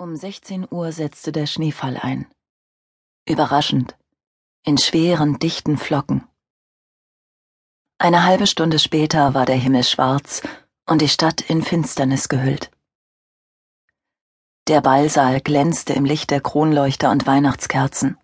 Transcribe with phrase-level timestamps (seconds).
[0.00, 2.26] Um 16 Uhr setzte der Schneefall ein.
[3.28, 3.98] Überraschend.
[4.64, 6.26] In schweren, dichten Flocken.
[7.98, 10.40] Eine halbe Stunde später war der Himmel schwarz
[10.86, 12.70] und die Stadt in Finsternis gehüllt.
[14.68, 18.16] Der Ballsaal glänzte im Licht der Kronleuchter und Weihnachtskerzen.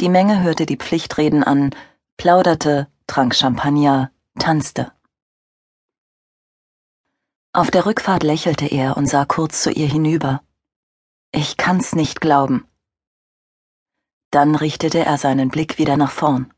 [0.00, 1.74] Die Menge hörte die Pflichtreden an,
[2.16, 4.92] plauderte, trank Champagner, tanzte.
[7.56, 10.42] Auf der Rückfahrt lächelte er und sah kurz zu ihr hinüber.
[11.32, 12.66] Ich kann's nicht glauben.
[14.30, 16.52] Dann richtete er seinen Blick wieder nach vorn.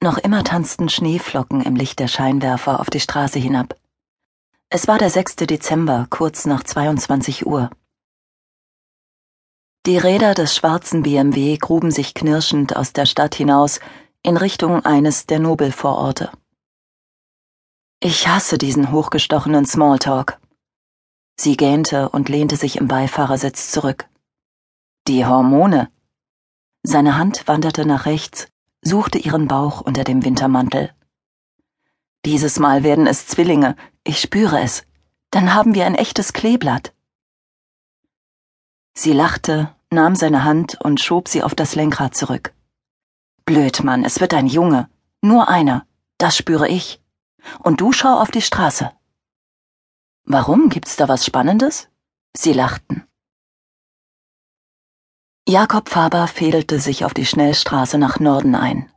[0.00, 3.74] Noch immer tanzten Schneeflocken im Licht der Scheinwerfer auf die Straße hinab.
[4.68, 5.34] Es war der 6.
[5.34, 7.68] Dezember, kurz nach 22 Uhr.
[9.86, 13.80] Die Räder des schwarzen BMW gruben sich knirschend aus der Stadt hinaus
[14.22, 16.30] in Richtung eines der Nobelvororte.
[18.06, 20.38] Ich hasse diesen hochgestochenen Smalltalk.
[21.40, 24.10] Sie gähnte und lehnte sich im Beifahrersitz zurück.
[25.08, 25.90] Die Hormone.
[26.82, 28.48] Seine Hand wanderte nach rechts,
[28.82, 30.92] suchte ihren Bauch unter dem Wintermantel.
[32.26, 33.74] Dieses Mal werden es Zwillinge,
[34.06, 34.82] ich spüre es.
[35.30, 36.92] Dann haben wir ein echtes Kleeblatt.
[38.92, 42.52] Sie lachte, nahm seine Hand und schob sie auf das Lenkrad zurück.
[43.46, 44.90] Blöd, Mann, es wird ein Junge.
[45.22, 45.86] Nur einer.
[46.18, 47.00] Das spüre ich.
[47.60, 48.92] Und du schau auf die Straße.
[50.24, 51.88] Warum gibt's da was Spannendes?
[52.36, 53.04] Sie lachten.
[55.46, 58.90] Jakob Faber fädelte sich auf die Schnellstraße nach Norden ein.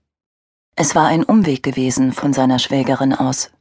[0.75, 3.51] Es war ein Umweg gewesen von seiner Schwägerin aus.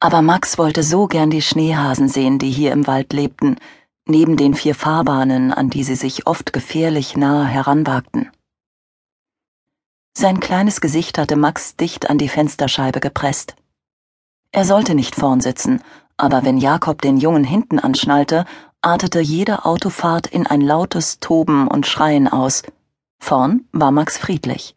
[0.00, 3.56] Aber Max wollte so gern die Schneehasen sehen, die hier im Wald lebten,
[4.06, 8.30] neben den vier Fahrbahnen, an die sie sich oft gefährlich nahe heranwagten.
[10.16, 13.56] Sein kleines Gesicht hatte Max dicht an die Fensterscheibe gepresst.
[14.54, 15.82] Er sollte nicht vorn sitzen,
[16.16, 18.44] aber wenn Jakob den Jungen hinten anschnallte,
[18.82, 22.62] artete jede Autofahrt in ein lautes Toben und Schreien aus.
[23.18, 24.76] Vorn war Max friedlich.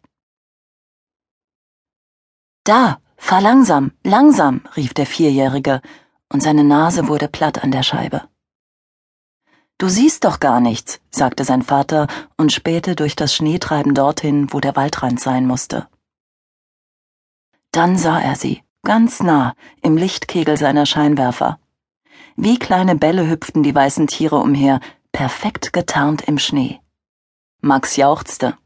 [2.64, 5.80] Da, fahr langsam, langsam, rief der Vierjährige,
[6.28, 8.28] und seine Nase wurde platt an der Scheibe.
[9.78, 14.58] Du siehst doch gar nichts, sagte sein Vater und spähte durch das Schneetreiben dorthin, wo
[14.58, 15.86] der Waldrand sein musste.
[17.70, 21.58] Dann sah er sie ganz nah, im Lichtkegel seiner Scheinwerfer.
[22.36, 24.80] Wie kleine Bälle hüpften die weißen Tiere umher,
[25.12, 26.80] perfekt getarnt im Schnee.
[27.60, 28.56] Max jauchzte.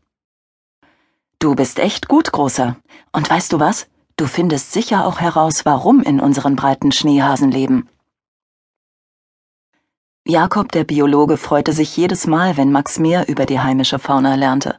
[1.40, 2.76] Du bist echt gut, Großer.
[3.10, 3.88] Und weißt du was?
[4.14, 7.88] Du findest sicher auch heraus, warum in unseren breiten Schneehasen leben.
[10.24, 14.78] Jakob, der Biologe, freute sich jedes Mal, wenn Max mehr über die heimische Fauna lernte.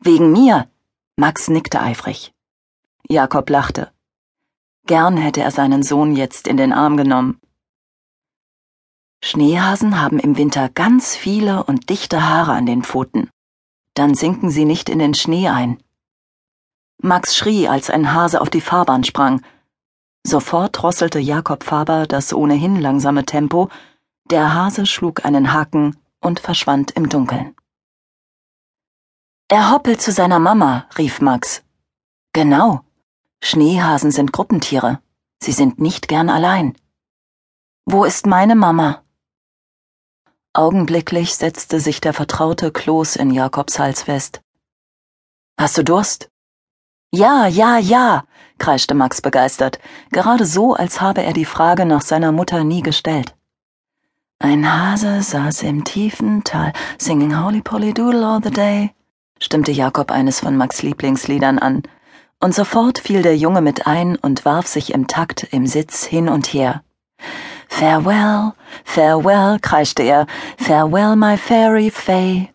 [0.00, 0.68] Wegen mir.
[1.14, 2.34] Max nickte eifrig.
[3.08, 3.92] Jakob lachte.
[4.86, 7.40] Gern hätte er seinen Sohn jetzt in den Arm genommen.
[9.22, 13.28] Schneehasen haben im Winter ganz viele und dichte Haare an den Pfoten.
[13.94, 15.82] Dann sinken sie nicht in den Schnee ein.
[17.02, 19.42] Max schrie, als ein Hase auf die Fahrbahn sprang.
[20.26, 23.68] Sofort drosselte Jakob Faber das ohnehin langsame Tempo,
[24.30, 27.54] der Hase schlug einen Haken und verschwand im Dunkeln.
[29.48, 31.64] Er hoppelt zu seiner Mama, rief Max.
[32.32, 32.84] Genau,
[33.42, 35.00] Schneehasen sind Gruppentiere.
[35.42, 36.76] Sie sind nicht gern allein.
[37.86, 39.02] Wo ist meine Mama?
[40.52, 44.42] Augenblicklich setzte sich der vertraute Kloß in Jakobs Hals fest.
[45.58, 46.30] Hast du Durst?
[47.12, 48.24] Ja, ja, ja,
[48.58, 49.80] kreischte Max begeistert,
[50.10, 53.34] gerade so, als habe er die Frage nach seiner Mutter nie gestellt.
[54.38, 58.94] Ein Hase saß im tiefen Tal, singing Holy Polly Doodle all the day,
[59.40, 61.82] stimmte Jakob eines von Max Lieblingsliedern an,
[62.40, 66.28] und sofort fiel der Junge mit ein und warf sich im Takt im Sitz hin
[66.28, 66.82] und her.
[67.68, 68.52] Farewell,
[68.84, 70.26] farewell, kreischte er,
[70.58, 72.52] farewell, my fairy fay.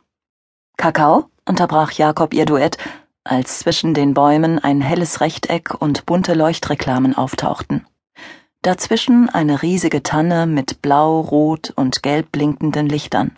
[0.78, 1.30] Kakao?
[1.48, 2.78] unterbrach Jakob ihr Duett,
[3.24, 7.86] als zwischen den Bäumen ein helles Rechteck und bunte Leuchtreklamen auftauchten.
[8.62, 13.38] Dazwischen eine riesige Tanne mit blau, rot und gelb blinkenden Lichtern.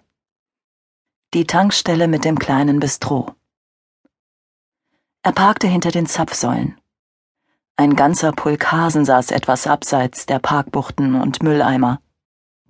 [1.34, 3.36] Die Tankstelle mit dem kleinen Bistro.
[5.28, 6.80] Er parkte hinter den Zapfsäulen.
[7.76, 12.00] Ein ganzer Pulk Hasen saß etwas abseits der Parkbuchten und Mülleimer.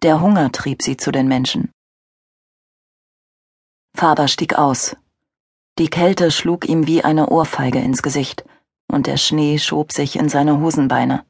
[0.02, 1.70] Der Hunger trieb sie zu den Menschen.
[3.94, 4.96] Faber stieg aus.
[5.78, 8.44] Die Kälte schlug ihm wie eine Ohrfeige ins Gesicht,
[8.88, 11.28] und der Schnee schob sich in seine Hosenbeine.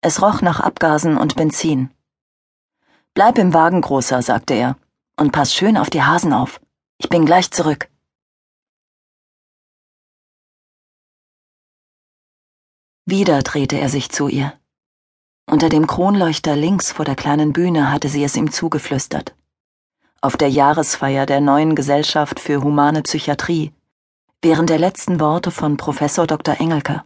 [0.00, 1.90] Es roch nach Abgasen und Benzin.
[3.14, 4.76] Bleib im Wagen, Großer, sagte er,
[5.18, 6.60] und pass schön auf die Hasen auf.
[6.98, 7.88] Ich bin gleich zurück.
[13.06, 14.58] Wieder drehte er sich zu ihr.
[15.46, 19.34] Unter dem Kronleuchter links vor der kleinen Bühne hatte sie es ihm zugeflüstert.
[20.22, 23.72] Auf der Jahresfeier der neuen Gesellschaft für humane Psychiatrie,
[24.40, 26.58] während der letzten Worte von Professor Dr.
[26.58, 27.04] Engelke.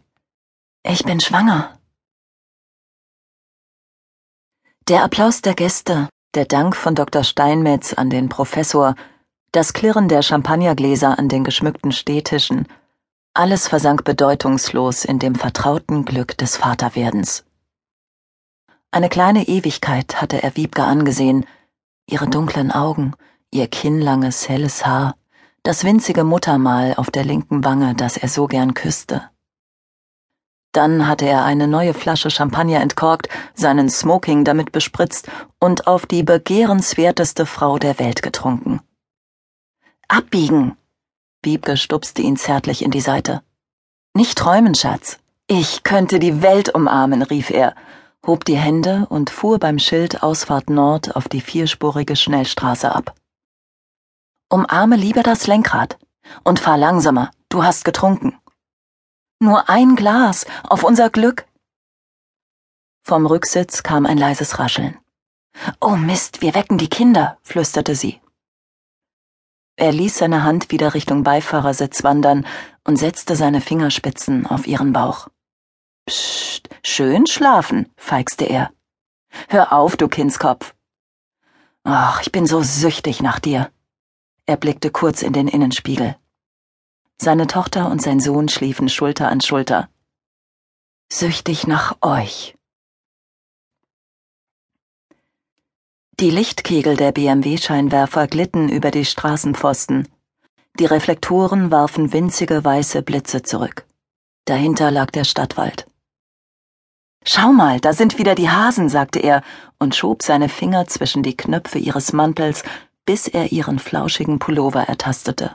[0.85, 1.77] Ich bin schwanger.
[4.87, 7.25] Der Applaus der Gäste, der Dank von Dr.
[7.25, 8.95] Steinmetz an den Professor,
[9.51, 12.69] das Klirren der Champagnergläser an den geschmückten Stehtischen,
[13.39, 17.45] alles versank bedeutungslos in dem vertrauten Glück des Vaterwerdens.
[18.91, 21.47] Eine kleine Ewigkeit hatte er Wiebke angesehen,
[22.11, 23.15] ihre dunklen Augen,
[23.53, 25.15] ihr kinnlanges, helles Haar,
[25.63, 29.31] das winzige Muttermal auf der linken Wange, das er so gern küsste.
[30.73, 35.31] Dann hatte er eine neue Flasche Champagner entkorkt, seinen Smoking damit bespritzt
[35.61, 38.81] und auf die begehrenswerteste Frau der Welt getrunken.
[40.09, 40.77] Abbiegen!
[41.43, 43.43] Wiebke stupste ihn zärtlich in die Seite.
[44.15, 45.19] Nicht träumen, Schatz.
[45.47, 47.75] Ich könnte die Welt umarmen, rief er
[48.27, 53.15] hob die Hände und fuhr beim Schild Ausfahrt Nord auf die vierspurige Schnellstraße ab.
[54.51, 55.99] Umarme lieber das Lenkrad
[56.45, 58.39] und fahr langsamer, du hast getrunken.
[59.41, 61.47] Nur ein Glas, auf unser Glück.
[63.03, 64.99] Vom Rücksitz kam ein leises Rascheln.
[65.81, 68.21] Oh Mist, wir wecken die Kinder, flüsterte sie.
[69.79, 72.45] Er ließ seine Hand wieder Richtung Beifahrersitz wandern
[72.83, 75.29] und setzte seine Fingerspitzen auf ihren Bauch.
[76.05, 78.73] Psst, schön schlafen, feixte er.
[79.49, 80.75] Hör auf, du Kindskopf.
[81.85, 83.71] Ach, ich bin so süchtig nach dir.
[84.47, 86.17] Er blickte kurz in den Innenspiegel.
[87.17, 89.89] Seine Tochter und sein Sohn schliefen Schulter an Schulter.
[91.09, 92.58] Süchtig nach euch.
[96.21, 100.09] Die Lichtkegel der BMW-Scheinwerfer glitten über die Straßenpfosten.
[100.81, 103.87] Die Reflektoren warfen winzige weiße Blitze zurück.
[104.45, 105.87] Dahinter lag der Stadtwald.
[107.25, 109.43] Schau mal, da sind wieder die Hasen, sagte er
[109.79, 112.65] und schob seine Finger zwischen die Knöpfe ihres Mantels,
[113.05, 115.55] bis er ihren flauschigen Pullover ertastete.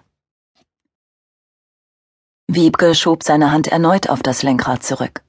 [2.47, 5.25] Wiebke schob seine Hand erneut auf das Lenkrad zurück.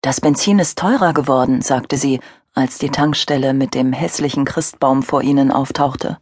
[0.00, 2.18] Das Benzin ist teurer geworden, sagte sie,
[2.54, 6.18] als die Tankstelle mit dem hässlichen Christbaum vor ihnen auftauchte.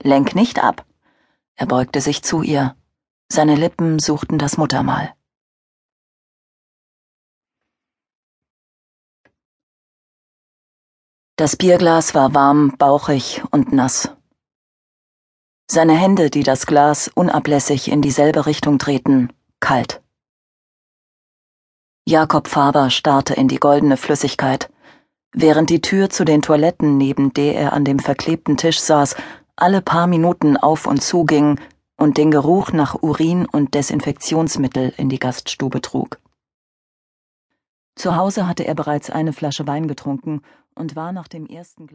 [0.00, 0.86] Lenk nicht ab.
[1.56, 2.76] Er beugte sich zu ihr.
[3.28, 5.14] Seine Lippen suchten das Muttermal.
[11.36, 14.10] Das Bierglas war warm, bauchig und nass.
[15.68, 20.02] Seine Hände, die das Glas unablässig in dieselbe Richtung drehten, kalt.
[22.04, 24.70] Jakob Faber starrte in die goldene Flüssigkeit,
[25.32, 29.16] während die Tür zu den Toiletten, neben der er an dem verklebten Tisch saß,
[29.56, 31.60] alle paar Minuten auf und zu ging
[31.96, 36.18] und den Geruch nach Urin und Desinfektionsmittel in die Gaststube trug.
[37.94, 40.42] Zu Hause hatte er bereits eine Flasche Wein getrunken
[40.74, 41.90] und war nach dem ersten Glas